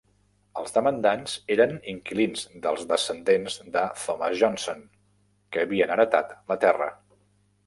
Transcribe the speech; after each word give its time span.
Els 0.59 0.71
demandants 0.77 1.35
eren 1.55 1.75
inquilins 1.93 2.47
dels 2.63 2.87
descendents 2.93 3.59
de 3.77 3.85
Thomas 4.05 4.35
Johnson, 4.41 4.83
que 5.53 5.65
havien 5.69 5.95
heretat 5.99 6.35
la 6.55 6.59
terra. 6.67 6.91